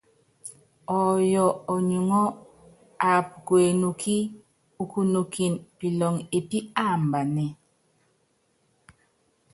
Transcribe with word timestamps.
Ɔyɔ 0.99 1.43
ɔnyuŋɔ́ 1.73 2.25
aap 3.09 3.27
ku 3.47 3.53
enukí 3.67 4.15
ukunɔkɛn 4.81 5.53
pilɔŋ 5.77 6.13
epí 6.37 6.57
aambanɛ. 6.81 7.45